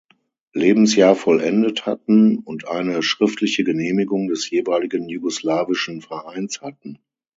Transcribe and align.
Lebensjahr 0.53 1.13
vollendet 1.15 1.85
hatten 1.85 2.39
und 2.39 2.67
eine 2.67 3.03
schriftliche 3.03 3.63
Genehmigung 3.63 4.29
des 4.29 4.49
jeweiligen 4.49 5.07
jugoslawischen 5.07 6.01
Vereins 6.01 6.61
hatten. 6.61 6.97